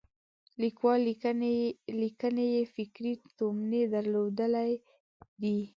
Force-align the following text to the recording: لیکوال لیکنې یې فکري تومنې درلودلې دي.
لیکوال 0.61 0.99
لیکنې 2.15 2.45
یې 2.53 2.63
فکري 2.75 3.13
تومنې 3.37 3.81
درلودلې 3.93 4.71
دي. 5.41 5.59